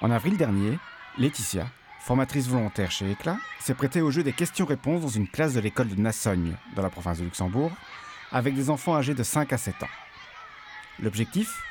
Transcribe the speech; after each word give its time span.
En 0.00 0.12
avril 0.12 0.36
dernier, 0.36 0.78
Laetitia, 1.16 1.66
formatrice 1.98 2.46
volontaire 2.46 2.92
chez 2.92 3.10
ECLA, 3.10 3.36
s'est 3.58 3.74
prêtée 3.74 4.00
au 4.00 4.12
jeu 4.12 4.22
des 4.22 4.32
questions-réponses 4.32 5.02
dans 5.02 5.08
une 5.08 5.28
classe 5.28 5.54
de 5.54 5.60
l'école 5.60 5.88
de 5.88 6.00
Nassogne, 6.00 6.54
dans 6.76 6.82
la 6.82 6.90
province 6.90 7.18
de 7.18 7.24
Luxembourg, 7.24 7.72
avec 8.30 8.54
des 8.54 8.70
enfants 8.70 8.94
âgés 8.94 9.14
de 9.14 9.24
5 9.24 9.52
à 9.52 9.58
7 9.58 9.82
ans. 9.82 9.88
L'objectif? 11.00 11.62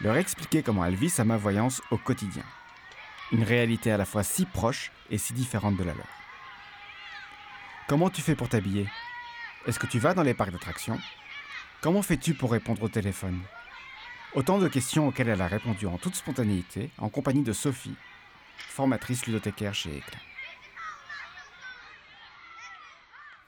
Leur 0.00 0.16
expliquer 0.16 0.62
comment 0.62 0.84
elle 0.84 0.94
vit 0.94 1.10
sa 1.10 1.24
malvoyance 1.24 1.82
au 1.90 1.98
quotidien. 1.98 2.44
Une 3.32 3.42
réalité 3.42 3.90
à 3.90 3.96
la 3.96 4.04
fois 4.04 4.22
si 4.22 4.44
proche 4.44 4.92
et 5.10 5.18
si 5.18 5.32
différente 5.32 5.76
de 5.76 5.84
la 5.84 5.94
leur. 5.94 6.06
Comment 7.88 8.10
tu 8.10 8.22
fais 8.22 8.36
pour 8.36 8.48
t'habiller? 8.48 8.88
Est-ce 9.66 9.80
que 9.80 9.86
tu 9.86 9.98
vas 9.98 10.14
dans 10.14 10.22
les 10.22 10.34
parcs 10.34 10.52
d'attractions? 10.52 11.00
Comment 11.80 12.02
fais-tu 12.02 12.34
pour 12.34 12.52
répondre 12.52 12.82
au 12.82 12.88
téléphone? 12.88 13.40
Autant 14.34 14.58
de 14.58 14.66
questions 14.66 15.06
auxquelles 15.06 15.28
elle 15.28 15.40
a 15.40 15.46
répondu 15.46 15.86
en 15.86 15.96
toute 15.96 16.16
spontanéité, 16.16 16.90
en 16.98 17.08
compagnie 17.08 17.44
de 17.44 17.52
Sophie, 17.52 17.94
formatrice 18.58 19.26
ludothécaire 19.26 19.74
chez 19.74 19.90
ECLA. 19.90 20.18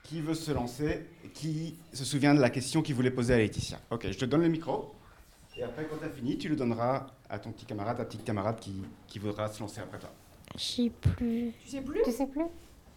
Qui 0.04 0.20
veut 0.20 0.34
se 0.34 0.52
lancer 0.52 1.06
Qui 1.34 1.76
se 1.92 2.04
souvient 2.04 2.34
de 2.34 2.40
la 2.40 2.50
question 2.50 2.82
qu'il 2.82 2.94
voulait 2.94 3.10
poser 3.10 3.34
à 3.34 3.38
Laetitia? 3.38 3.80
Ok, 3.90 4.06
je 4.08 4.16
te 4.16 4.24
donne 4.24 4.42
le 4.42 4.48
micro. 4.48 4.94
Et 5.56 5.64
après, 5.64 5.86
quand 5.90 5.96
tu 5.96 6.04
as 6.04 6.10
fini, 6.10 6.38
tu 6.38 6.48
le 6.48 6.54
donneras 6.54 7.08
à 7.28 7.40
ton 7.40 7.50
petit 7.50 7.66
camarade, 7.66 7.96
ta 7.96 8.04
petite 8.04 8.22
camarade 8.22 8.60
qui, 8.60 8.80
qui 9.08 9.18
voudra 9.18 9.48
se 9.48 9.58
lancer 9.58 9.80
après 9.80 9.98
toi. 9.98 10.12
Je 10.54 10.62
sais 10.62 10.90
plus. 11.00 11.52
Tu 11.64 11.68
sais 11.68 11.80
plus? 11.80 12.02
Tu 12.04 12.12
sais 12.12 12.26
plus? 12.28 12.44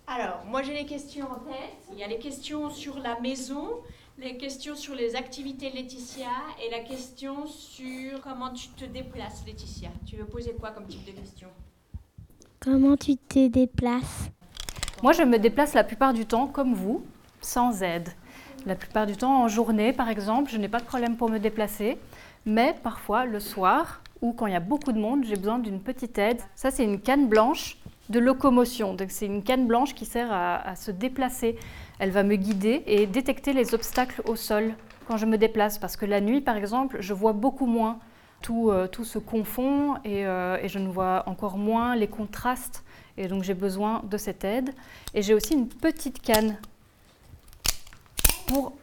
Alors, 0.06 0.44
moi 0.46 0.62
j'ai 0.62 0.74
les 0.74 0.86
questions 0.86 1.26
en 1.32 1.40
tête. 1.40 1.78
Il 1.92 1.98
y 1.98 2.04
a 2.04 2.08
les 2.08 2.20
questions 2.20 2.70
sur 2.70 3.00
la 3.00 3.20
maison, 3.20 3.82
les 4.22 4.38
questions 4.38 4.76
sur 4.76 4.96
les 4.96 5.16
activités 5.16 5.72
Laetitia 5.72 6.28
et 6.66 6.70
la 6.70 6.80
question 6.80 7.48
sur 7.48 8.20
comment 8.22 8.50
tu 8.50 8.68
te 8.70 8.86
déplaces 8.86 9.44
Laetitia. 9.46 9.90
Tu 10.06 10.18
veux 10.18 10.26
poser 10.26 10.54
quoi 10.60 10.72
comme 10.72 10.86
type 10.88 11.06
de 11.06 11.12
question? 11.12 11.48
Comment 12.60 12.98
tu 12.98 13.16
te 13.16 13.48
déplaces? 13.48 14.30
Moi, 15.02 15.14
je 15.14 15.24
me 15.24 15.40
déplace 15.40 15.74
la 15.74 15.86
plupart 15.86 16.14
du 16.14 16.26
temps 16.26 16.48
comme 16.48 16.74
vous, 16.74 17.06
sans 17.40 17.82
aide. 17.82 18.10
La 18.66 18.76
plupart 18.76 19.08
du 19.08 19.16
temps, 19.16 19.44
en 19.44 19.48
journée, 19.48 19.94
par 19.94 20.10
exemple, 20.10 20.52
je 20.52 20.58
n'ai 20.58 20.68
pas 20.68 20.80
de 20.80 20.86
problème 20.86 21.16
pour 21.16 21.30
me 21.30 21.38
déplacer. 21.38 21.98
Mais 22.46 22.76
parfois, 22.84 23.26
le 23.26 23.40
soir, 23.40 24.02
ou 24.22 24.34
quand 24.34 24.48
il 24.48 24.54
y 24.54 24.58
a 24.58 24.60
beaucoup 24.60 24.92
de 24.92 25.00
monde, 25.00 25.24
j'ai 25.24 25.38
besoin 25.38 25.60
d'une 25.60 25.80
petite 25.80 26.18
aide. 26.18 26.42
Ça, 26.56 26.72
c'est 26.72 26.84
une 26.84 27.00
canne 27.00 27.30
blanche 27.30 27.78
de 28.10 28.20
locomotion. 28.20 28.96
Donc, 28.96 29.12
c'est 29.12 29.28
une 29.28 29.44
canne 29.44 29.66
blanche 29.66 29.96
qui 29.96 30.06
sert 30.06 30.30
à, 30.30 30.58
à 30.68 30.76
se 30.76 30.92
déplacer. 30.92 31.58
Elle 32.00 32.12
va 32.12 32.24
me 32.24 32.36
guider 32.36 32.84
et 32.88 33.06
détecter 33.06 33.54
les 33.54 33.74
obstacles 33.74 34.22
au 34.26 34.36
sol 34.36 34.74
quand 35.08 35.18
je 35.18 35.26
me 35.26 35.38
déplace. 35.38 35.78
Parce 35.78 35.98
que 35.98 36.06
la 36.06 36.22
nuit, 36.22 36.42
par 36.42 36.56
exemple, 36.56 36.98
je 37.02 37.14
vois 37.14 37.34
beaucoup 37.34 37.66
moins. 37.66 38.00
Tout, 38.42 38.72
euh, 38.72 38.88
tout 38.88 39.04
se 39.04 39.20
confond 39.20 39.96
et, 40.06 40.26
euh, 40.26 40.58
et 40.62 40.70
je 40.70 40.80
ne 40.80 40.88
vois 40.88 41.24
encore 41.26 41.58
moins 41.58 41.98
les 41.98 42.08
contrastes. 42.08 42.86
Et 43.18 43.28
donc, 43.28 43.44
j'ai 43.44 43.54
besoin 43.54 44.02
de 44.10 44.18
cette 44.18 44.46
aide. 44.46 44.74
Et 45.14 45.22
j'ai 45.22 45.34
aussi 45.34 45.54
une 45.54 45.68
petite 45.68 46.22
canne 46.22 46.58
pour 48.48 48.78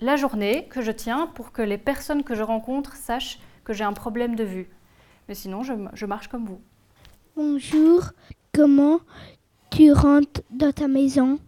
la 0.00 0.16
journée 0.16 0.66
que 0.70 0.80
je 0.80 0.90
tiens 0.90 1.28
pour 1.34 1.52
que 1.52 1.60
les 1.60 1.78
personnes 1.78 2.24
que 2.24 2.34
je 2.34 2.42
rencontre 2.42 2.96
sachent 2.96 3.38
que 3.64 3.74
j'ai 3.74 3.84
un 3.84 3.92
problème 3.92 4.34
de 4.34 4.44
vue. 4.44 4.68
Mais 5.28 5.34
sinon, 5.34 5.62
je, 5.62 5.74
je 5.92 6.06
marche 6.06 6.28
comme 6.28 6.46
vous. 6.46 6.60
Bonjour. 7.36 8.12
Comment 8.54 9.00
tu 9.70 9.92
rentres 9.92 10.40
dans 10.50 10.72
ta 10.72 10.88
maison? 10.88 11.38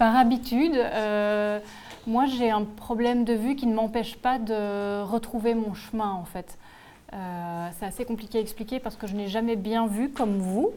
Par 0.00 0.16
habitude, 0.16 0.76
euh, 0.76 1.60
moi 2.06 2.24
j'ai 2.24 2.48
un 2.50 2.64
problème 2.64 3.24
de 3.24 3.34
vue 3.34 3.54
qui 3.54 3.66
ne 3.66 3.74
m'empêche 3.74 4.16
pas 4.16 4.38
de 4.38 5.02
retrouver 5.02 5.52
mon 5.52 5.74
chemin 5.74 6.10
en 6.10 6.24
fait. 6.24 6.56
Euh, 7.12 7.68
c'est 7.78 7.84
assez 7.84 8.06
compliqué 8.06 8.38
à 8.38 8.40
expliquer 8.40 8.80
parce 8.80 8.96
que 8.96 9.06
je 9.06 9.14
n'ai 9.14 9.28
jamais 9.28 9.56
bien 9.56 9.86
vu 9.86 10.08
comme 10.08 10.38
vous. 10.38 10.70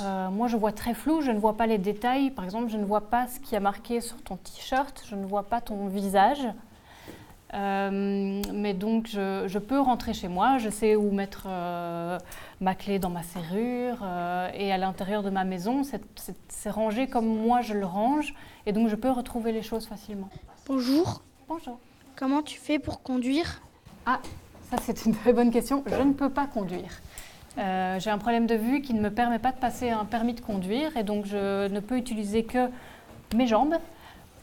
Euh, 0.00 0.28
moi, 0.28 0.48
je 0.48 0.58
vois 0.58 0.72
très 0.72 0.92
flou, 0.92 1.22
je 1.22 1.30
ne 1.30 1.38
vois 1.38 1.56
pas 1.56 1.66
les 1.66 1.78
détails. 1.78 2.30
Par 2.30 2.44
exemple, 2.44 2.68
je 2.68 2.76
ne 2.76 2.84
vois 2.84 3.08
pas 3.08 3.26
ce 3.26 3.40
qui 3.40 3.56
a 3.56 3.60
marqué 3.60 4.02
sur 4.02 4.20
ton 4.20 4.36
t-shirt, 4.36 5.02
je 5.08 5.14
ne 5.14 5.24
vois 5.24 5.44
pas 5.44 5.62
ton 5.62 5.86
visage. 5.86 6.46
Euh, 7.54 8.42
mais 8.52 8.74
donc, 8.74 9.06
je, 9.06 9.44
je, 9.46 9.58
peux 9.58 9.78
rentrer 9.80 10.12
chez 10.14 10.28
moi, 10.28 10.58
je 10.58 10.68
sais 10.68 10.96
où 10.96 11.10
mettre 11.12 11.44
euh, 11.48 12.18
ma 12.60 12.74
clé 12.74 12.98
dans 12.98 13.10
ma 13.10 13.22
serrure. 13.22 13.98
euh, 14.02 14.50
et 14.54 14.72
à 14.72 14.78
l'intérieur 14.78 15.22
de 15.22 15.30
ma 15.30 15.44
maison, 15.44 15.82
c'est- 15.84 16.70
rangé 16.70 17.06
comme 17.06 17.26
moi 17.26 17.60
je 17.60 17.74
le 17.74 17.86
range. 17.86 18.34
Et 18.66 18.72
donc, 18.72 18.88
je 18.88 18.96
peux 18.96 19.10
retrouver 19.10 19.52
les 19.52 19.62
choses 19.62 19.86
facilement. 19.86 20.28
Bonjour. 20.66 21.22
Bonjour. 21.48 21.78
Comment 22.16 22.42
tu 22.42 22.58
fais 22.58 22.80
pour 22.80 23.02
conduire? 23.02 23.60
Ça, 24.04 24.78
c'est 24.82 25.06
une 25.06 25.14
très 25.14 25.32
bonne 25.32 25.52
question. 25.52 25.84
Je 25.86 26.02
ne 26.02 26.12
peux 26.12 26.30
pas 26.30 26.46
conduire. 26.46 27.00
J'ai 27.56 28.10
un 28.10 28.18
problème 28.18 28.46
de 28.46 28.56
vue 28.56 28.82
qui 28.82 28.92
ne 28.94 29.00
me 29.00 29.10
permet 29.10 29.38
pas 29.38 29.52
de 29.52 29.58
passer 29.58 29.90
un 29.90 30.04
permis 30.04 30.34
de 30.34 30.40
conduire 30.40 30.96
et 30.96 31.04
donc 31.04 31.24
je 31.24 31.68
ne 31.68 31.80
peux 31.80 31.96
utiliser 31.96 32.42
que 32.44 32.68
mes 33.34 33.46
jambes 33.46 33.76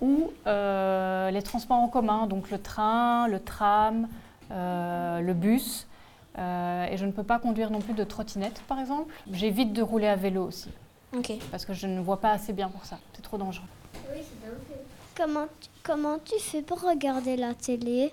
ou 0.04 0.32
euh, 0.48 1.32
les 1.32 1.42
transports 1.42 1.78
en 1.80 1.88
commun, 1.88 2.28
donc 2.28 2.52
le 2.52 2.58
train, 2.62 3.30
le 3.30 3.40
tram, 3.40 4.10
euh, 4.52 5.22
le 5.22 5.34
bus. 5.34 5.88
Euh, 6.38 6.86
et 6.92 6.98
je 6.98 7.06
ne 7.06 7.12
peux 7.12 7.24
pas 7.24 7.40
conduire 7.40 7.72
non 7.72 7.80
plus 7.80 7.94
de 7.94 8.04
trottinette, 8.04 8.62
par 8.68 8.80
exemple. 8.80 9.14
J'évite 9.32 9.72
de 9.72 9.82
rouler 9.82 10.08
à 10.08 10.18
vélo 10.18 10.44
aussi, 10.46 10.70
Ok. 11.16 11.32
parce 11.52 11.64
que 11.66 11.74
je 11.74 11.88
ne 11.88 12.02
vois 12.02 12.20
pas 12.20 12.32
assez 12.32 12.52
bien 12.52 12.68
pour 12.68 12.84
ça. 12.84 12.98
C'est 13.14 13.22
trop 13.22 13.38
dangereux. 13.38 13.68
Comment 15.16 15.46
tu, 15.62 15.70
comment 15.84 16.18
tu 16.24 16.38
fais 16.40 16.62
pour 16.62 16.82
regarder 16.82 17.38
la 17.38 17.54
télé? 17.54 18.12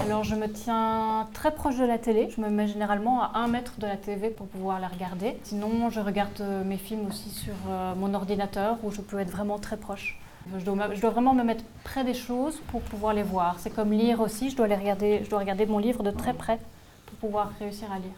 Alors 0.00 0.22
je 0.24 0.34
me 0.34 0.46
tiens 0.46 1.28
très 1.34 1.50
proche 1.54 1.76
de 1.76 1.84
la 1.84 1.98
télé. 1.98 2.30
Je 2.34 2.40
me 2.40 2.48
mets 2.48 2.68
généralement 2.68 3.22
à 3.22 3.32
un 3.34 3.48
mètre 3.48 3.74
de 3.78 3.86
la 3.86 3.96
TV 3.96 4.30
pour 4.30 4.46
pouvoir 4.46 4.80
la 4.80 4.88
regarder. 4.88 5.36
Sinon, 5.42 5.90
je 5.90 6.00
regarde 6.00 6.40
mes 6.64 6.76
films 6.78 7.06
aussi 7.08 7.28
sur 7.30 7.54
euh, 7.68 7.94
mon 7.96 8.14
ordinateur 8.14 8.78
où 8.82 8.90
je 8.90 9.00
peux 9.02 9.18
être 9.18 9.30
vraiment 9.30 9.58
très 9.58 9.76
proche. 9.76 10.18
Je 10.58 10.64
dois, 10.64 10.74
me- 10.88 10.94
je 10.94 11.00
dois 11.00 11.10
vraiment 11.10 11.34
me 11.34 11.42
mettre 11.44 11.64
près 11.84 12.04
des 12.04 12.14
choses 12.14 12.60
pour 12.68 12.80
pouvoir 12.82 13.14
les 13.14 13.22
voir. 13.22 13.56
C'est 13.58 13.70
comme 13.70 13.92
lire 13.92 14.20
aussi. 14.20 14.50
Je 14.50 14.56
dois, 14.56 14.66
les 14.66 14.74
regarder, 14.76 15.20
je 15.24 15.30
dois 15.30 15.38
regarder 15.38 15.66
mon 15.66 15.78
livre 15.78 16.02
de 16.02 16.10
très 16.10 16.34
près 16.34 16.58
pour 17.06 17.16
pouvoir 17.18 17.52
réussir 17.58 17.90
à 17.92 17.96
lire. 17.98 18.12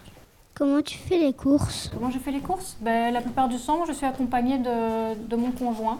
Comment 0.54 0.82
tu 0.82 0.96
fais 0.98 1.18
les 1.18 1.32
courses? 1.32 1.90
Comment 1.92 2.10
je 2.10 2.18
fais 2.18 2.30
les 2.30 2.40
courses? 2.40 2.76
Ben, 2.80 3.12
La 3.12 3.20
plupart 3.20 3.48
du 3.48 3.58
temps, 3.58 3.84
je 3.86 3.92
suis 3.92 4.06
accompagnée 4.06 4.58
de, 4.58 5.14
de 5.28 5.36
mon 5.36 5.50
conjoint, 5.50 5.98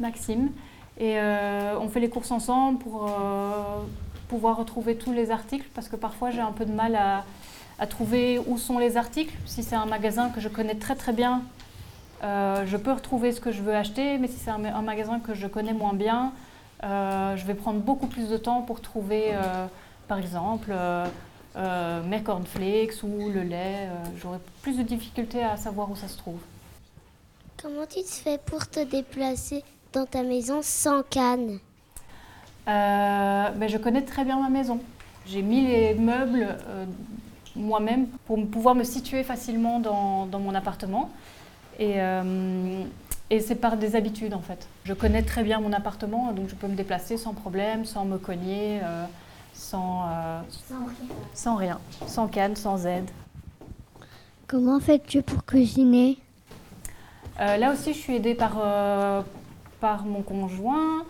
Maxime. 0.00 0.50
Et 0.98 1.18
euh, 1.18 1.76
on 1.80 1.88
fait 1.88 1.98
les 2.00 2.08
courses 2.08 2.30
ensemble 2.30 2.78
pour 2.78 3.06
euh, 3.08 3.50
pouvoir 4.28 4.56
retrouver 4.56 4.96
tous 4.96 5.12
les 5.12 5.30
articles, 5.32 5.66
parce 5.74 5.88
que 5.88 5.96
parfois 5.96 6.30
j'ai 6.30 6.40
un 6.40 6.52
peu 6.52 6.64
de 6.64 6.72
mal 6.72 6.94
à, 6.94 7.24
à 7.80 7.86
trouver 7.88 8.38
où 8.46 8.58
sont 8.58 8.78
les 8.78 8.96
articles. 8.96 9.34
Si 9.44 9.64
c'est 9.64 9.74
un 9.74 9.86
magasin 9.86 10.30
que 10.30 10.40
je 10.40 10.48
connais 10.48 10.76
très 10.76 10.94
très 10.94 11.12
bien, 11.12 11.42
euh, 12.24 12.64
je 12.66 12.76
peux 12.76 12.92
retrouver 12.92 13.32
ce 13.32 13.40
que 13.40 13.52
je 13.52 13.62
veux 13.62 13.74
acheter, 13.74 14.18
mais 14.18 14.28
si 14.28 14.38
c'est 14.38 14.50
un, 14.50 14.58
ma- 14.58 14.74
un 14.74 14.82
magasin 14.82 15.20
que 15.20 15.34
je 15.34 15.46
connais 15.46 15.74
moins 15.74 15.92
bien, 15.92 16.32
euh, 16.82 17.36
je 17.36 17.44
vais 17.44 17.54
prendre 17.54 17.80
beaucoup 17.80 18.06
plus 18.06 18.28
de 18.28 18.36
temps 18.36 18.62
pour 18.62 18.80
trouver, 18.80 19.28
euh, 19.32 19.66
par 20.08 20.18
exemple, 20.18 20.72
mes 22.06 22.22
cornflakes 22.22 23.02
ou 23.04 23.30
le 23.30 23.42
lait. 23.42 23.88
J'aurai 24.20 24.38
plus 24.62 24.76
de 24.76 24.82
difficultés 24.82 25.42
à 25.44 25.56
savoir 25.56 25.90
où 25.90 25.96
ça 25.96 26.08
se 26.08 26.18
trouve. 26.18 26.40
Comment 27.62 27.86
tu 27.86 28.02
te 28.02 28.10
fais 28.10 28.38
pour 28.38 28.68
te 28.68 28.80
déplacer 28.84 29.62
dans 29.92 30.04
ta 30.04 30.22
maison 30.24 30.60
sans 30.62 31.02
canne? 31.04 31.60
Ben, 32.66 33.68
je 33.68 33.78
connais 33.78 34.02
très 34.02 34.24
bien 34.24 34.40
ma 34.40 34.48
maison. 34.48 34.80
J'ai 35.26 35.42
mis 35.42 35.66
les 35.66 35.94
meubles 35.94 36.56
moi-même 37.54 38.08
pour 38.26 38.44
pouvoir 38.48 38.74
me 38.74 38.82
situer 38.84 39.22
facilement 39.22 39.78
dans, 39.78 40.26
dans 40.26 40.40
mon 40.40 40.54
appartement. 40.54 41.10
Et, 41.78 41.94
euh, 41.96 42.84
et 43.30 43.40
c'est 43.40 43.56
par 43.56 43.76
des 43.76 43.96
habitudes 43.96 44.34
en 44.34 44.40
fait. 44.40 44.68
Je 44.84 44.92
connais 44.92 45.22
très 45.22 45.42
bien 45.42 45.60
mon 45.60 45.72
appartement, 45.72 46.32
donc 46.32 46.48
je 46.48 46.54
peux 46.54 46.68
me 46.68 46.76
déplacer 46.76 47.16
sans 47.16 47.34
problème, 47.34 47.84
sans 47.84 48.04
me 48.04 48.18
cogner, 48.18 48.80
euh, 48.84 49.04
sans, 49.54 50.02
euh, 50.08 50.40
sans 51.32 51.56
rien, 51.56 51.80
sans 52.06 52.28
canne, 52.28 52.54
sans 52.54 52.86
aide. 52.86 53.10
Comment 54.46 54.78
fais-tu 54.78 55.22
pour 55.22 55.44
cuisiner? 55.44 56.18
Euh, 57.40 57.56
là 57.56 57.72
aussi, 57.72 57.92
je 57.92 57.98
suis 57.98 58.14
aidée 58.14 58.34
par, 58.34 58.56
par 59.80 60.04
mon 60.04 60.22
conjoint. 60.22 61.04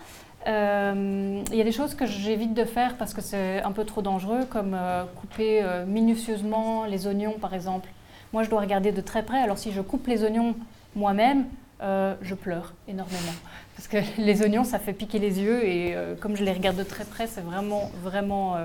Il 0.47 1.55
y 1.57 1.61
a 1.61 1.65
des 1.65 1.73
choses 1.73 1.95
que 1.95 2.07
j'évite 2.07 2.55
de 2.55 2.65
faire 2.65 2.97
parce 2.97 3.13
que 3.13 3.21
c'est 3.21 3.63
un 3.63 3.73
peu 3.73 3.85
trop 3.85 4.03
dangereux, 4.03 4.47
comme 4.49 4.79
couper 5.21 5.63
minutieusement 5.87 6.85
les 6.87 7.07
oignons, 7.07 7.35
par 7.41 7.53
exemple. 7.55 7.89
Moi, 8.33 8.43
je 8.43 8.51
dois 8.51 8.61
regarder 8.61 8.93
de 8.93 9.01
très 9.01 9.25
près. 9.25 9.39
Alors, 9.39 9.59
si 9.59 9.73
je 9.73 9.81
coupe 9.81 10.07
les 10.07 10.25
oignons 10.25 10.57
moi-même, 10.97 11.47
euh, 11.83 12.15
je 12.23 12.35
pleure 12.35 12.73
énormément. 12.89 13.33
Parce 13.77 13.89
que 13.89 13.99
les 14.19 14.43
oignons, 14.43 14.65
ça 14.65 14.79
fait 14.79 14.93
piquer 14.93 15.19
les 15.19 15.41
yeux 15.41 15.65
et 15.65 15.95
euh, 15.95 16.15
comme 16.15 16.37
je 16.37 16.45
les 16.45 16.53
regarde 16.53 16.77
de 16.77 16.83
très 16.83 17.05
près, 17.05 17.27
c'est 17.27 17.43
vraiment, 17.43 17.91
vraiment 18.03 18.57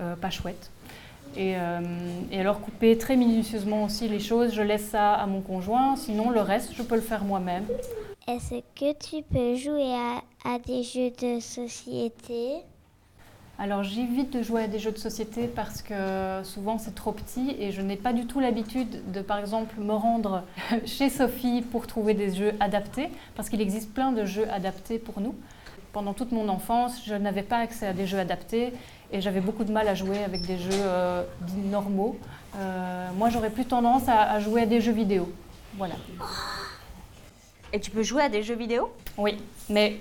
euh, 0.00 0.16
pas 0.16 0.30
chouette. 0.30 0.70
Et, 1.34 1.54
alors 2.34 2.60
couper 2.60 2.98
très 2.98 3.16
minutieusement 3.16 3.84
aussi 3.84 4.06
les 4.06 4.20
choses, 4.20 4.52
je 4.52 4.60
laisse 4.60 4.88
ça 4.88 5.14
à 5.14 5.26
mon 5.26 5.40
conjoint. 5.40 5.96
Sinon, 5.96 6.28
le 6.28 6.40
reste, 6.40 6.74
je 6.74 6.82
peux 6.82 6.94
le 6.94 7.00
faire 7.00 7.24
moi-même. 7.24 7.64
Est-ce 8.28 8.60
que 8.74 8.92
tu 8.92 9.22
peux 9.22 9.54
jouer 9.54 9.94
à 10.44 10.58
des 10.58 10.82
jeux 10.82 11.10
de 11.10 11.40
société? 11.40 12.62
Alors 13.62 13.84
j'évite 13.84 14.32
de 14.32 14.42
jouer 14.42 14.64
à 14.64 14.66
des 14.66 14.80
jeux 14.80 14.90
de 14.90 14.98
société 14.98 15.46
parce 15.46 15.82
que 15.82 16.40
souvent 16.42 16.78
c'est 16.78 16.96
trop 16.96 17.12
petit 17.12 17.54
et 17.60 17.70
je 17.70 17.80
n'ai 17.80 17.94
pas 17.94 18.12
du 18.12 18.26
tout 18.26 18.40
l'habitude 18.40 19.12
de 19.12 19.20
par 19.20 19.38
exemple 19.38 19.76
me 19.78 19.92
rendre 19.92 20.42
chez 20.84 21.08
Sophie 21.08 21.62
pour 21.70 21.86
trouver 21.86 22.14
des 22.14 22.34
jeux 22.34 22.54
adaptés 22.58 23.08
parce 23.36 23.48
qu'il 23.48 23.60
existe 23.60 23.94
plein 23.94 24.10
de 24.10 24.24
jeux 24.24 24.50
adaptés 24.50 24.98
pour 24.98 25.20
nous. 25.20 25.36
Pendant 25.92 26.12
toute 26.12 26.32
mon 26.32 26.48
enfance, 26.48 27.02
je 27.06 27.14
n'avais 27.14 27.44
pas 27.44 27.58
accès 27.58 27.86
à 27.86 27.92
des 27.92 28.04
jeux 28.04 28.18
adaptés 28.18 28.72
et 29.12 29.20
j'avais 29.20 29.40
beaucoup 29.40 29.62
de 29.62 29.70
mal 29.70 29.86
à 29.86 29.94
jouer 29.94 30.24
avec 30.24 30.44
des 30.44 30.58
jeux 30.58 30.70
euh, 30.72 31.22
dits 31.42 31.60
normaux. 31.60 32.18
Euh, 32.56 33.10
moi 33.16 33.30
j'aurais 33.30 33.50
plus 33.50 33.66
tendance 33.66 34.08
à, 34.08 34.22
à 34.22 34.40
jouer 34.40 34.62
à 34.62 34.66
des 34.66 34.80
jeux 34.80 34.90
vidéo. 34.90 35.32
Voilà. 35.76 35.94
Et 37.72 37.78
tu 37.78 37.92
peux 37.92 38.02
jouer 38.02 38.24
à 38.24 38.28
des 38.28 38.42
jeux 38.42 38.56
vidéo? 38.56 38.92
Oui, 39.16 39.38
mais 39.70 40.00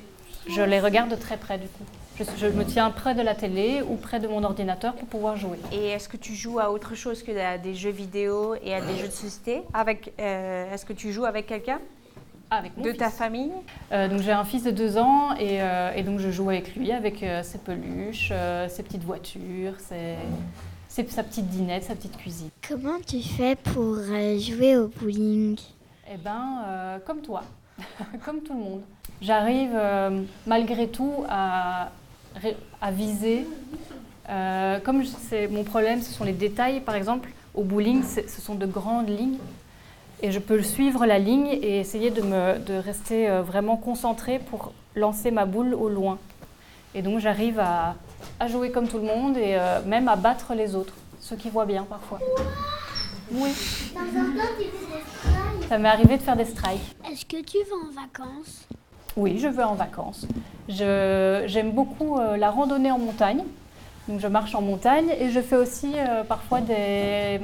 je 0.49 0.63
les 0.63 0.79
regarde 0.79 1.11
de 1.11 1.15
très 1.15 1.37
près 1.37 1.59
du 1.59 1.67
coup. 1.67 1.83
Je, 2.21 2.37
je 2.37 2.47
me 2.47 2.63
tiens 2.65 2.91
près 2.91 3.15
de 3.15 3.21
la 3.21 3.33
télé 3.35 3.81
ou 3.87 3.95
près 3.95 4.19
de 4.19 4.27
mon 4.27 4.43
ordinateur 4.43 4.93
pour 4.93 5.07
pouvoir 5.07 5.37
jouer. 5.37 5.57
Et 5.71 5.87
est-ce 5.89 6.07
que 6.07 6.17
tu 6.17 6.35
joues 6.35 6.59
à 6.59 6.69
autre 6.71 6.93
chose 6.95 7.23
que 7.23 7.31
à 7.37 7.57
des 7.57 7.73
jeux 7.73 7.89
vidéo 7.89 8.53
et 8.63 8.73
à 8.75 8.81
des 8.81 8.95
jeux 8.97 9.07
de 9.07 9.11
société 9.13 9.61
avec, 9.73 10.13
euh, 10.19 10.71
Est-ce 10.73 10.85
que 10.85 10.93
tu 10.93 11.11
joues 11.11 11.25
avec 11.25 11.47
quelqu'un 11.47 11.79
avec 12.51 12.75
mon 12.77 12.83
de 12.83 12.89
fils. 12.89 12.99
ta 12.99 13.09
famille? 13.09 13.51
Euh, 13.91 14.07
donc 14.07 14.21
j'ai 14.21 14.31
un 14.33 14.43
fils 14.43 14.63
de 14.63 14.71
deux 14.71 14.97
ans 14.97 15.33
et, 15.39 15.61
euh, 15.63 15.91
et 15.95 16.03
donc 16.03 16.19
je 16.19 16.29
joue 16.29 16.49
avec 16.49 16.75
lui, 16.75 16.91
avec 16.91 17.23
euh, 17.23 17.41
ses 17.43 17.57
peluches, 17.57 18.29
euh, 18.31 18.67
ses 18.69 18.83
petites 18.83 19.03
voitures, 19.03 19.79
ses- 19.79 20.15
ses- 20.89 21.07
sa 21.07 21.23
petite 21.23 21.47
dinette, 21.47 21.83
sa 21.85 21.95
petite 21.95 22.17
cuisine. 22.17 22.49
Comment 22.67 22.99
tu 23.07 23.21
fais 23.21 23.55
pour 23.55 23.95
euh, 23.97 24.37
jouer 24.37 24.77
au 24.77 24.89
bowling? 24.89 25.57
Eh 26.13 26.17
ben, 26.17 26.59
euh, 26.67 26.97
comme 27.05 27.21
toi, 27.21 27.41
comme 28.25 28.41
tout 28.41 28.53
le 28.53 28.59
monde. 28.59 28.81
J'arrive 29.21 29.71
euh, 29.73 30.21
malgré 30.45 30.87
tout 30.87 31.23
à, 31.29 31.89
à 32.81 32.91
viser. 32.91 33.45
Euh, 34.29 34.79
comme 34.79 35.03
c'est 35.05 35.47
mon 35.47 35.63
problème, 35.63 36.01
ce 36.01 36.11
sont 36.11 36.23
les 36.23 36.33
détails. 36.33 36.79
Par 36.79 36.95
exemple, 36.95 37.29
au 37.53 37.63
bowling, 37.63 38.03
ce 38.03 38.41
sont 38.41 38.55
de 38.55 38.65
grandes 38.65 39.09
lignes. 39.09 39.37
Et 40.23 40.31
je 40.31 40.39
peux 40.39 40.61
suivre 40.61 41.05
la 41.05 41.17
ligne 41.17 41.47
et 41.47 41.79
essayer 41.79 42.11
de, 42.11 42.21
me, 42.21 42.59
de 42.59 42.75
rester 42.75 43.27
euh, 43.27 43.41
vraiment 43.41 43.75
concentrée 43.75 44.37
pour 44.37 44.71
lancer 44.95 45.31
ma 45.31 45.45
boule 45.45 45.73
au 45.73 45.89
loin. 45.89 46.19
Et 46.93 47.01
donc 47.01 47.19
j'arrive 47.19 47.59
à, 47.59 47.95
à 48.39 48.47
jouer 48.47 48.69
comme 48.69 48.87
tout 48.87 48.97
le 48.97 49.05
monde 49.05 49.35
et 49.37 49.55
euh, 49.55 49.81
même 49.85 50.07
à 50.07 50.15
battre 50.15 50.53
les 50.53 50.75
autres, 50.75 50.93
ceux 51.19 51.37
qui 51.37 51.49
voient 51.49 51.65
bien 51.65 51.83
parfois. 51.83 52.19
Oui. 53.31 53.51
Ça 55.69 55.77
m'est 55.79 55.89
arrivé 55.89 56.17
de 56.17 56.21
faire 56.21 56.35
des 56.35 56.45
strikes. 56.45 56.95
Est-ce 57.09 57.25
que 57.25 57.41
tu 57.41 57.57
vas 57.69 57.77
en 57.87 58.03
vacances? 58.03 58.67
Oui, 59.15 59.39
je 59.39 59.47
vais 59.47 59.63
en 59.63 59.75
vacances. 59.75 60.27
J'aime 60.71 61.71
beaucoup 61.71 62.17
euh, 62.17 62.37
la 62.37 62.49
randonnée 62.49 62.91
en 62.91 62.97
montagne. 62.99 63.43
Donc 64.07 64.19
je 64.19 64.27
marche 64.27 64.55
en 64.55 64.61
montagne 64.61 65.09
et 65.19 65.29
je 65.29 65.39
fais 65.41 65.55
aussi 65.55 65.93
euh, 65.95 66.23
parfois 66.23 66.59
des, 66.59 67.39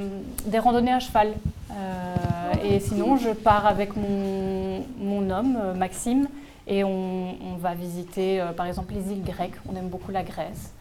des 0.46 0.60
randonnées 0.60 0.94
à 0.94 1.00
cheval. 1.00 1.34
Euh, 1.72 2.16
et 2.64 2.80
sinon, 2.80 3.18
je 3.18 3.30
pars 3.30 3.66
avec 3.68 3.96
mon, 3.96 4.84
mon 5.00 5.30
homme, 5.30 5.58
Maxime, 5.78 6.28
et 6.66 6.84
on, 6.84 7.36
on 7.54 7.56
va 7.58 7.76
visiter 7.76 8.44
par 8.56 8.66
exemple 8.66 8.94
les 8.94 9.12
îles 9.14 9.24
grecques. 9.24 9.56
On 9.72 9.76
aime 9.76 9.88
beaucoup 9.88 10.12
la 10.12 10.24
Grèce. 10.24 10.74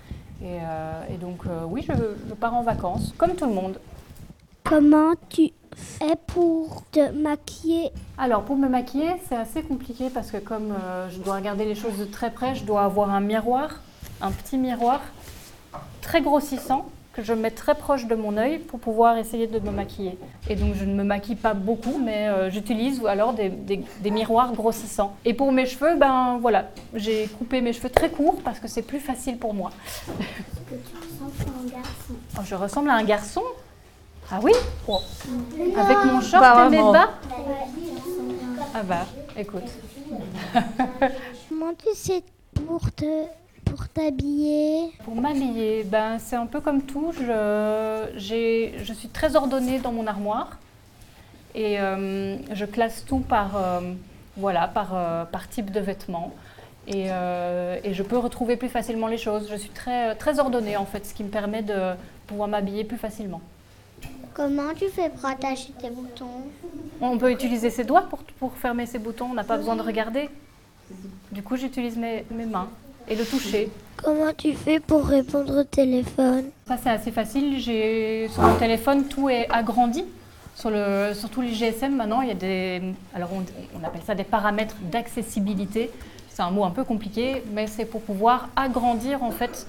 Et, 0.43 0.59
et 1.13 1.17
donc 1.19 1.43
oui, 1.69 1.85
je, 1.87 1.93
je 2.29 2.35
pars 2.35 2.55
en 2.55 2.63
vacances, 2.63 3.15
comme 3.19 3.35
tout 3.35 3.47
le 3.47 3.55
monde. 3.55 3.79
Comment 4.65 5.13
tu 5.29 5.51
fais 5.77 6.17
pour 6.27 6.83
te 6.91 7.11
maquiller 7.13 7.91
Alors 8.19 8.43
pour 8.43 8.57
me 8.57 8.69
maquiller, 8.69 9.11
c'est 9.29 9.37
assez 9.37 9.63
compliqué 9.63 10.11
parce 10.11 10.31
que 10.31 10.39
comme 10.39 10.73
euh, 10.73 11.09
je 11.11 11.19
dois 11.19 11.37
regarder 11.37 11.65
les 11.65 11.75
choses 11.75 11.99
de 11.99 12.05
très 12.07 12.31
près, 12.31 12.55
je 12.55 12.65
dois 12.65 12.83
avoir 12.85 13.11
un 13.11 13.21
miroir, 13.21 13.81
un 14.21 14.31
petit 14.33 14.57
miroir 14.59 15.01
très 16.01 16.21
grossissant 16.23 16.87
que 17.13 17.23
je 17.23 17.33
mets 17.33 17.51
très 17.51 17.75
proche 17.75 18.07
de 18.07 18.15
mon 18.15 18.37
œil 18.37 18.59
pour 18.59 18.79
pouvoir 18.79 19.17
essayer 19.17 19.47
de 19.47 19.59
me 19.59 19.71
maquiller. 19.71 20.19
Et 20.51 20.55
donc 20.55 20.75
je 20.75 20.85
ne 20.85 20.93
me 20.95 21.03
maquille 21.03 21.35
pas 21.37 21.55
beaucoup, 21.55 21.99
mais 21.99 22.29
euh, 22.29 22.51
j'utilise 22.51 23.03
alors 23.07 23.33
des, 23.33 23.49
des- 23.49 23.83
des 24.03 24.11
miroirs 24.11 24.53
grossissants. 24.53 25.15
Et 25.25 25.33
pour 25.33 25.51
mes 25.51 25.65
cheveux, 25.65 25.97
ben 25.97 26.37
voilà, 26.43 26.67
j'ai 26.95 27.27
coupé 27.39 27.63
mes 27.63 27.73
cheveux 27.73 27.89
très 27.89 28.11
courts 28.11 28.37
parce 28.45 28.61
que 28.61 28.69
c'est 28.69 28.83
plus 28.83 29.01
facile 29.01 29.39
pour 29.39 29.55
moi. 29.55 29.71
Oh, 32.39 32.43
je 32.45 32.55
ressemble 32.55 32.91
à 32.91 32.95
un 32.97 33.05
garçon 33.05 33.43
Ah 34.31 34.41
oui 34.43 34.53
Oh. 34.89 35.01
Avec 35.77 35.97
mon 36.05 36.21
short 36.21 36.43
Pas 36.43 36.67
et 36.67 36.71
mes 36.71 36.79
bas 36.83 37.11
Ah 38.75 38.83
bah, 38.83 39.07
écoute. 39.37 39.65
Comment 41.49 41.73
tu 41.75 41.95
sais 41.95 42.23
pour 42.67 42.91
te 42.93 43.25
pour 43.65 43.89
t'habiller 43.89 44.93
Pour 45.05 45.17
m'habiller, 45.17 45.83
ben, 45.85 46.19
c'est 46.21 46.37
un 46.37 46.47
peu 46.47 46.61
comme 46.61 46.83
tout. 46.83 47.13
Je, 47.13 48.07
j'ai- 48.17 48.75
je 48.83 48.93
suis 48.93 49.09
très 49.09 49.35
ordonnée 49.35 49.81
dans 49.81 49.91
mon 49.93 50.07
armoire 50.07 50.59
et 51.55 51.81
euh, 51.81 52.37
je 52.53 52.65
classe 52.65 53.05
tout 53.05 53.19
par, 53.19 53.57
euh, 53.57 53.81
voilà, 54.37 54.69
par, 54.69 54.91
euh, 54.95 55.25
par 55.25 55.49
type 55.49 55.73
de 55.73 55.81
vêtements. 55.81 56.33
Et, 56.87 57.07
euh, 57.11 57.79
et 57.83 57.93
je 57.93 58.03
peux 58.05 58.19
retrouver 58.19 58.57
plus 58.57 58.69
facilement 58.69 59.09
les 59.09 59.19
choses. 59.19 59.49
Je 59.51 59.57
suis 59.57 59.71
très, 59.71 60.15
très 60.15 60.39
ordonnée 60.39 60.77
en 60.77 60.87
fait, 60.87 61.05
ce 61.05 61.13
qui 61.13 61.25
me 61.25 61.29
permet 61.31 61.63
de 61.63 61.95
pouvoir 62.29 62.49
m'habiller 62.49 62.85
plus 62.85 62.99
facilement. 62.99 63.41
Comment 64.37 64.75
tu 64.79 64.89
fais 64.89 65.09
pour 65.09 65.25
attacher 65.25 65.73
tes 65.81 65.89
boutons? 65.89 66.43
On 67.01 67.17
peut 67.17 67.33
utiliser 67.33 67.71
ses 67.71 67.85
doigts 67.85 68.03
pour, 68.03 68.19
pour 68.39 68.53
fermer 68.53 68.85
ses 68.85 68.99
boutons, 68.99 69.29
on 69.31 69.33
n'a 69.33 69.45
pas 69.45 69.57
besoin 69.57 69.77
de 69.77 69.81
regarder. 69.81 70.29
Du 71.33 71.43
coup, 71.43 71.57
j'utilise 71.57 71.97
mes, 71.97 72.27
mes 72.31 72.45
mains 72.45 72.69
et 73.09 73.17
le 73.17 73.25
toucher. 73.25 73.71
Comment 73.97 74.35
tu 74.37 74.53
fais 74.53 74.79
pour 74.79 75.07
répondre 75.07 75.61
au 75.61 75.65
téléphone? 75.65 76.51
Ça, 76.69 76.77
c'est 76.77 76.91
assez 76.91 77.13
facile. 77.13 77.59
J'ai 77.59 78.29
sur 78.29 78.43
mon 78.43 78.57
téléphone, 78.57 79.05
tout 79.05 79.31
est 79.31 79.49
agrandi. 79.51 80.05
Sur, 80.55 80.69
le, 80.71 81.13
sur 81.15 81.31
tous 81.31 81.41
les 81.41 81.55
GSM, 81.55 81.97
maintenant, 81.97 82.21
il 82.21 82.29
y 82.29 82.33
a 82.33 82.35
des. 82.35 82.83
Alors, 83.15 83.31
on, 83.33 83.43
on 83.81 83.85
appelle 83.85 84.03
ça 84.07 84.15
des 84.15 84.25
paramètres 84.25 84.77
d'accessibilité. 84.93 85.91
C'est 86.29 86.43
un 86.43 86.51
mot 86.51 86.65
un 86.65 86.71
peu 86.71 86.85
compliqué, 86.85 87.43
mais 87.55 87.67
c'est 87.67 87.87
pour 87.87 88.03
pouvoir 88.03 88.51
agrandir, 88.55 89.23
en 89.23 89.31
fait, 89.31 89.67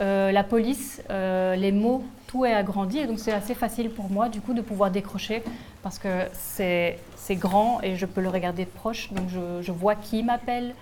euh, 0.00 0.32
la 0.32 0.44
police, 0.44 1.02
euh, 1.10 1.56
les 1.56 1.72
mots, 1.72 2.04
tout 2.26 2.44
est 2.44 2.52
agrandi. 2.52 2.98
Et 2.98 3.06
donc, 3.06 3.18
c'est 3.18 3.32
assez 3.32 3.54
facile 3.54 3.90
pour 3.90 4.10
moi, 4.10 4.28
du 4.28 4.40
coup, 4.40 4.54
de 4.54 4.60
pouvoir 4.60 4.90
décrocher 4.90 5.42
parce 5.82 5.98
que 5.98 6.26
c'est 6.32 6.98
grand 7.30 7.80
et 7.82 7.96
je 7.96 8.06
peux 8.06 8.20
le 8.20 8.28
regarder 8.28 8.64
de 8.64 8.70
proche. 8.70 9.12
Donc, 9.12 9.28
je, 9.28 9.62
je 9.62 9.72
vois 9.72 9.94
qui 9.94 10.22
m'appelle, 10.22 10.74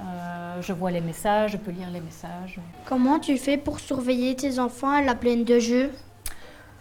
euh, 0.00 0.62
je 0.62 0.72
vois 0.72 0.90
les 0.90 1.00
messages, 1.00 1.52
je 1.52 1.56
peux 1.56 1.70
lire 1.70 1.90
les 1.92 2.00
messages. 2.00 2.58
Comment 2.86 3.18
tu 3.18 3.36
fais 3.36 3.56
pour 3.56 3.80
surveiller 3.80 4.34
tes 4.34 4.58
enfants 4.58 4.90
à 4.90 5.02
la 5.02 5.14
plaine 5.14 5.44
de 5.44 5.58
jeu? 5.58 5.90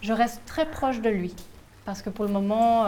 Je 0.01 0.13
reste 0.13 0.41
très 0.45 0.65
proche 0.65 1.01
de 1.01 1.09
lui 1.09 1.33
parce 1.86 2.01
que 2.01 2.10
pour 2.10 2.25
le 2.25 2.31
moment, 2.31 2.86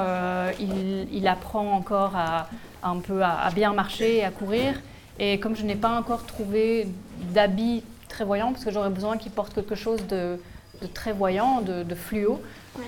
il, 0.60 1.08
il 1.12 1.28
apprend 1.28 1.72
encore 1.72 2.16
à, 2.16 2.48
à 2.84 2.90
un 2.90 3.00
peu 3.00 3.24
à, 3.24 3.40
à 3.40 3.52
bien 3.52 3.74
marcher 3.74 4.18
et 4.18 4.24
à 4.26 4.30
courir. 4.30 4.80
Et 5.20 5.40
comme 5.40 5.56
je 5.56 5.64
n'ai 5.64 5.76
pas 5.76 5.98
encore 5.98 6.26
trouvé 6.26 6.88
d'habits 7.34 7.84
très 8.10 8.26
voyants, 8.26 8.52
parce 8.52 8.66
que 8.66 8.72
j'aurais 8.72 8.90
besoin 8.90 9.18
qu'il 9.18 9.32
porte 9.32 9.54
quelque 9.54 9.76
chose 9.76 10.06
de, 10.08 10.38
de 10.82 10.88
très 10.88 11.14
voyant, 11.14 11.62
de, 11.62 11.84
de 11.84 11.96
fluo, 11.96 12.42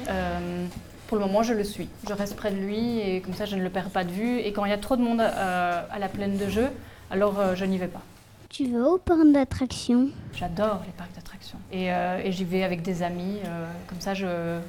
euh, 0.09 0.65
pour 1.07 1.17
le 1.17 1.25
moment, 1.25 1.43
je 1.43 1.53
le 1.53 1.63
suis. 1.63 1.87
Je 2.07 2.13
reste 2.13 2.35
près 2.35 2.51
de 2.51 2.57
lui 2.57 2.99
et 2.99 3.21
comme 3.21 3.33
ça, 3.33 3.45
je 3.45 3.55
ne 3.55 3.63
le 3.63 3.69
perds 3.69 3.89
pas 3.89 4.03
de 4.03 4.11
vue. 4.11 4.39
Et 4.39 4.51
quand 4.51 4.65
il 4.65 4.71
y 4.71 4.73
a 4.73 4.77
trop 4.77 4.97
de 4.97 5.01
monde 5.01 5.21
euh, 5.21 5.83
à 5.89 5.99
la 5.99 6.09
plaine 6.09 6.37
de 6.37 6.49
jeu, 6.49 6.69
alors 7.09 7.39
euh, 7.39 7.55
je 7.55 7.65
n'y 7.65 7.77
vais 7.77 7.87
pas. 7.87 8.01
Tu 8.49 8.65
vas 8.71 8.85
au 8.89 8.97
parc 8.97 9.31
d'attractions? 9.31 10.09
J'adore 10.33 10.81
les 10.85 10.93
parcs 10.93 11.13
d'attractions. 11.15 11.59
Et, 11.71 11.87
et 11.87 12.31
j'y 12.31 12.43
vais 12.43 12.63
avec 12.63 12.81
des 12.81 13.01
amis. 13.01 13.39
comme 13.87 14.01
ça, 14.01 14.13
je... 14.13 14.59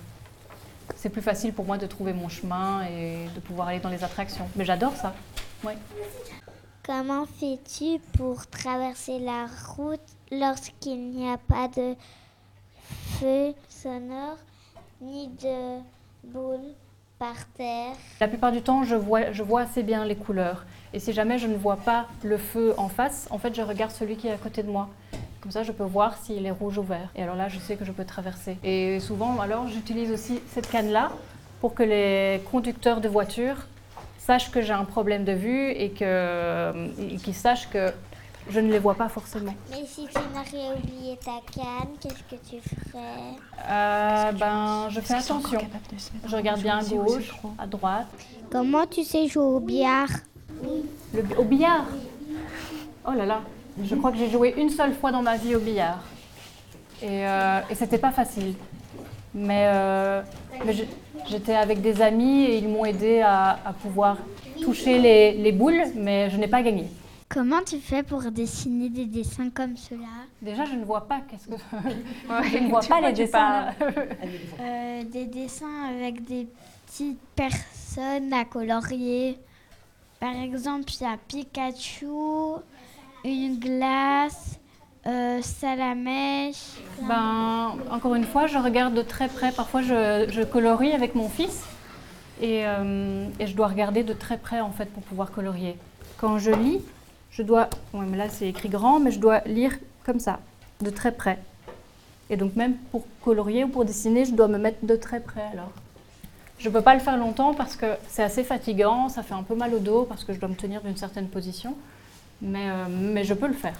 c'est 0.94 1.08
plus 1.08 1.22
facile 1.22 1.52
pour 1.52 1.64
moi 1.64 1.78
de 1.78 1.86
trouver 1.86 2.12
mon 2.12 2.28
chemin 2.28 2.82
et 2.84 3.26
de 3.34 3.40
pouvoir 3.40 3.68
aller 3.68 3.80
dans 3.80 3.88
les 3.88 4.04
attractions. 4.04 4.48
Mais 4.54 4.64
j'adore 4.64 4.94
ça. 4.94 5.14
Ouais. 5.64 5.76
Comment 6.84 7.26
fais-tu 7.26 8.00
pour 8.16 8.46
traverser 8.48 9.18
la 9.18 9.46
route? 9.76 10.00
Lorsqu'il 10.32 11.10
n'y 11.10 11.28
a 11.28 11.36
pas 11.36 11.68
de 11.68 11.94
feu 13.20 13.54
sonore 13.68 14.38
ni 15.00 15.28
de 15.28 15.78
boule 16.24 16.72
par 17.18 17.34
terre 17.56 17.92
La 18.20 18.28
plupart 18.28 18.50
du 18.50 18.62
temps, 18.62 18.82
je 18.82 18.96
vois, 18.96 19.30
je 19.32 19.42
vois 19.42 19.62
assez 19.62 19.82
bien 19.82 20.04
les 20.04 20.16
couleurs. 20.16 20.64
Et 20.94 20.98
si 20.98 21.12
jamais 21.12 21.38
je 21.38 21.46
ne 21.46 21.56
vois 21.56 21.76
pas 21.76 22.06
le 22.24 22.38
feu 22.38 22.74
en 22.78 22.88
face, 22.88 23.28
en 23.30 23.38
fait, 23.38 23.54
je 23.54 23.62
regarde 23.62 23.92
celui 23.92 24.16
qui 24.16 24.26
est 24.26 24.32
à 24.32 24.38
côté 24.38 24.62
de 24.62 24.70
moi. 24.70 24.88
Comme 25.40 25.52
ça, 25.52 25.62
je 25.62 25.72
peux 25.72 25.84
voir 25.84 26.16
s'il 26.16 26.46
est 26.46 26.50
rouge 26.50 26.78
ou 26.78 26.82
vert. 26.82 27.10
Et 27.14 27.22
alors 27.22 27.36
là, 27.36 27.48
je 27.48 27.58
sais 27.58 27.76
que 27.76 27.84
je 27.84 27.92
peux 27.92 28.04
traverser. 28.04 28.56
Et 28.64 29.00
souvent, 29.00 29.40
alors, 29.40 29.68
j'utilise 29.68 30.10
aussi 30.10 30.40
cette 30.48 30.70
canne-là 30.70 31.10
pour 31.60 31.74
que 31.74 31.82
les 31.82 32.40
conducteurs 32.50 33.00
de 33.00 33.08
voitures 33.08 33.66
sachent 34.18 34.50
que 34.50 34.60
j'ai 34.60 34.72
un 34.72 34.84
problème 34.84 35.24
de 35.24 35.32
vue 35.32 35.70
et 35.70 35.90
qu'ils 35.90 37.34
sachent 37.34 37.68
que 37.70 37.92
je 38.50 38.60
ne 38.60 38.70
les 38.70 38.78
vois 38.78 38.94
pas 38.94 39.08
forcément. 39.08 39.54
Mais 39.70 39.84
si 39.86 40.06
tu 40.06 40.18
n'aurais 40.34 40.76
oublié 40.76 41.16
ta 41.24 41.40
canne, 41.54 41.88
qu'est-ce 42.00 42.22
que 42.34 42.40
tu 42.48 42.60
ferais 42.60 43.36
Euh, 43.68 44.32
ben, 44.32 44.88
je 44.90 45.00
fais 45.00 45.14
attention. 45.14 45.60
Je 46.26 46.36
regarde 46.36 46.60
bien 46.60 46.78
à 46.78 46.84
gauche, 46.84 47.32
à 47.58 47.66
droite. 47.66 48.06
Comment 48.50 48.86
tu 48.86 49.04
sais 49.04 49.28
jouer 49.28 49.44
au 49.44 49.60
billard? 49.60 50.08
Le 51.14 51.22
au 51.38 51.44
billard? 51.44 51.84
Oh 53.06 53.12
là 53.12 53.26
là, 53.26 53.40
je 53.82 53.94
crois 53.96 54.12
que 54.12 54.18
j'ai 54.18 54.30
joué 54.30 54.54
une 54.56 54.70
seule 54.70 54.94
fois 54.94 55.10
dans 55.12 55.22
ma 55.22 55.36
vie 55.36 55.54
au 55.56 55.60
billard. 55.60 55.98
Et, 57.02 57.26
euh, 57.26 57.60
et 57.70 57.74
c'était 57.74 57.98
pas 57.98 58.12
facile. 58.12 58.54
Mais, 59.34 59.64
euh, 59.72 60.22
mais 60.64 60.74
j'étais 61.26 61.54
avec 61.54 61.80
des 61.80 62.00
amis 62.02 62.44
et 62.44 62.58
ils 62.58 62.68
m'ont 62.68 62.84
aidé 62.84 63.20
à, 63.22 63.58
à 63.64 63.72
pouvoir 63.72 64.18
toucher 64.62 64.98
les, 64.98 65.32
les 65.32 65.52
boules, 65.52 65.82
mais 65.96 66.28
je 66.30 66.36
n'ai 66.36 66.48
pas 66.48 66.62
gagné. 66.62 66.86
Comment 67.32 67.62
tu 67.64 67.78
fais 67.78 68.02
pour 68.02 68.20
dessiner 68.30 68.90
des 68.90 69.06
dessins 69.06 69.48
comme 69.48 69.74
cela 69.76 70.26
Déjà, 70.42 70.66
je 70.66 70.74
ne 70.74 70.84
vois 70.84 71.08
pas 71.08 71.20
qu'est-ce 71.22 71.46
que 71.46 71.52
Ouais, 71.54 72.48
je 72.52 72.58
ne 72.58 72.68
vois 72.68 72.80
pas 72.80 73.00
les 73.00 73.12
dessins. 73.12 73.66
Euh, 74.60 75.02
Des 75.04 75.24
dessins 75.26 75.84
avec 75.96 76.24
des 76.24 76.46
petites 76.86 77.18
personnes 77.34 78.32
à 78.34 78.44
colorier. 78.44 79.38
Par 80.20 80.34
exemple, 80.36 80.84
il 81.00 81.04
y 81.04 81.06
a 81.06 81.16
Pikachu, 81.26 82.06
une 83.24 83.58
glace, 83.58 84.60
euh, 85.06 85.40
Salamèche. 85.40 86.76
Ben, 87.08 87.76
encore 87.90 88.14
une 88.14 88.24
fois, 88.26 88.46
je 88.46 88.58
regarde 88.58 88.94
de 88.94 89.02
très 89.02 89.28
près. 89.28 89.52
Parfois, 89.52 89.80
je, 89.80 90.26
je 90.30 90.42
colorie 90.42 90.92
avec 90.92 91.14
mon 91.14 91.28
fils 91.30 91.64
et, 92.42 92.66
euh, 92.66 93.26
et 93.40 93.46
je 93.46 93.56
dois 93.56 93.68
regarder 93.68 94.04
de 94.04 94.12
très 94.12 94.36
près 94.36 94.60
en 94.60 94.70
fait 94.70 94.86
pour 94.92 95.02
pouvoir 95.02 95.32
colorier. 95.32 95.76
Quand 96.18 96.38
je 96.38 96.50
lis, 96.50 96.80
je 97.32 97.42
dois, 97.42 97.68
ouais, 97.94 98.06
mais 98.06 98.16
là 98.16 98.28
c'est 98.28 98.48
écrit 98.48 98.68
grand, 98.68 99.00
mais 99.00 99.10
je 99.10 99.18
dois 99.18 99.40
lire 99.40 99.72
comme 100.04 100.20
ça, 100.20 100.38
de 100.80 100.90
très 100.90 101.12
près. 101.12 101.38
Et 102.30 102.36
donc 102.36 102.54
même 102.56 102.74
pour 102.90 103.04
colorier 103.24 103.64
ou 103.64 103.68
pour 103.68 103.84
dessiner, 103.84 104.24
je 104.24 104.32
dois 104.34 104.48
me 104.48 104.58
mettre 104.58 104.84
de 104.84 104.96
très 104.96 105.20
près 105.20 105.46
alors. 105.52 105.72
Je 106.58 106.68
ne 106.68 106.74
peux 106.74 106.80
pas 106.80 106.94
le 106.94 107.00
faire 107.00 107.16
longtemps 107.16 107.54
parce 107.54 107.74
que 107.74 107.86
c'est 108.08 108.22
assez 108.22 108.44
fatigant, 108.44 109.08
ça 109.08 109.24
fait 109.24 109.34
un 109.34 109.42
peu 109.42 109.56
mal 109.56 109.74
au 109.74 109.80
dos 109.80 110.04
parce 110.04 110.22
que 110.22 110.32
je 110.32 110.38
dois 110.38 110.48
me 110.48 110.54
tenir 110.54 110.80
d'une 110.82 110.96
certaine 110.96 111.26
position, 111.26 111.74
mais, 112.40 112.70
euh, 112.70 112.86
mais 112.88 113.24
je 113.24 113.34
peux 113.34 113.48
le 113.48 113.54
faire. 113.54 113.74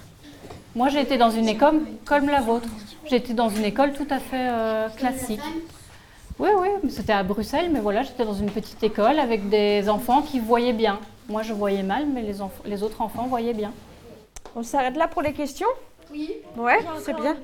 Moi, 0.75 0.89
j'ai 0.89 1.01
été 1.01 1.17
dans 1.17 1.29
une 1.29 1.47
école 1.47 1.81
comme 2.03 2.27
la 2.27 2.41
vôtre. 2.41 2.67
J'ai 3.05 3.17
été 3.17 3.33
dans 3.33 3.49
une 3.49 3.63
école 3.63 3.93
tout 3.93 4.07
à 4.09 4.19
fait 4.19 4.49
euh, 4.49 4.89
classique. 4.89 5.39
Oui, 6.39 6.49
oui, 6.59 6.89
c'était 6.89 7.13
à 7.13 7.23
Bruxelles, 7.23 7.69
mais 7.71 7.79
voilà, 7.79 8.03
j'étais 8.03 8.25
dans 8.25 8.33
une 8.33 8.49
petite 8.49 8.81
école 8.83 9.19
avec 9.19 9.49
des 9.49 9.87
enfants 9.89 10.21
qui 10.21 10.39
voyaient 10.39 10.73
bien. 10.73 10.99
Moi, 11.29 11.41
je 11.43 11.53
voyais 11.53 11.83
mal, 11.83 12.05
mais 12.07 12.21
les, 12.21 12.39
enf- 12.39 12.49
les 12.65 12.83
autres 12.83 13.01
enfants 13.01 13.27
voyaient 13.27 13.53
bien. 13.53 13.71
On 14.55 14.63
s'arrête 14.63 14.97
là 14.97 15.07
pour 15.07 15.21
les 15.21 15.33
questions? 15.33 15.67
Oui. 16.11 16.31
Ouais, 16.57 16.79
c'est 16.99 17.15
bien. 17.15 17.35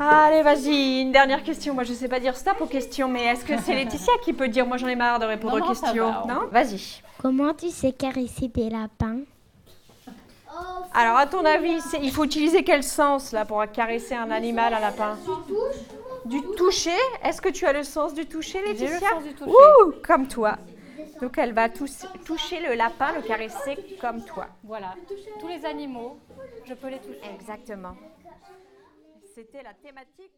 Allez, 0.00 0.42
vas-y, 0.42 1.00
une 1.02 1.12
dernière 1.12 1.42
question. 1.44 1.74
Moi, 1.74 1.84
je 1.84 1.92
sais 1.92 2.08
pas 2.08 2.18
dire 2.18 2.36
stop 2.36 2.60
aux 2.60 2.66
questions, 2.66 3.08
mais 3.08 3.24
est-ce 3.24 3.44
que 3.44 3.54
c'est 3.60 3.74
Laetitia 3.76 4.12
qui 4.24 4.32
peut 4.32 4.48
dire? 4.48 4.66
Moi, 4.66 4.76
j'en 4.76 4.88
ai 4.88 4.96
marre 4.96 5.18
de 5.18 5.24
répondre 5.26 5.58
Non, 5.58 5.64
aux 5.64 5.68
questions. 5.68 6.10
va, 6.10 6.24
non? 6.26 6.40
Vas-y. 6.50 7.02
Comment 7.20 7.52
tu 7.54 7.68
sais 7.70 7.92
caresser 7.92 8.48
des 8.48 8.70
lapins? 8.70 9.18
Alors, 10.96 11.16
à 11.16 11.26
ton 11.26 11.44
avis, 11.44 11.78
il 12.02 12.10
faut 12.12 12.24
utiliser 12.24 12.62
quel 12.62 12.82
sens 12.84 13.32
là 13.32 13.44
pour 13.44 13.64
caresser 13.72 14.14
un 14.14 14.30
animal, 14.30 14.72
un 14.74 14.80
lapin? 14.80 15.16
Du 16.24 16.40
toucher 16.56 16.96
Est-ce 17.22 17.40
que 17.42 17.48
tu 17.50 17.66
as 17.66 17.72
le 17.72 17.82
sens 17.82 18.14
du 18.14 18.26
toucher, 18.26 18.60
J'ai 18.60 18.72
Laetitia 18.86 18.90
le 18.94 19.06
sens 19.06 19.24
du 19.24 19.34
toucher. 19.34 19.50
Ouh, 19.50 19.92
comme 20.02 20.26
toi. 20.28 20.58
Donc, 21.20 21.38
elle 21.38 21.52
va 21.52 21.68
tous- 21.68 22.06
toucher 22.24 22.60
le 22.60 22.74
lapin, 22.74 23.12
le 23.14 23.22
caresser 23.22 23.76
comme 24.00 24.24
toi. 24.24 24.48
Voilà, 24.62 24.94
tous 25.40 25.48
les 25.48 25.64
animaux, 25.64 26.18
je 26.64 26.74
peux 26.74 26.88
les 26.88 26.98
toucher. 26.98 27.20
Exactement. 27.38 27.94
C'était 29.34 29.62
la 29.62 29.74
thématique 29.74 30.32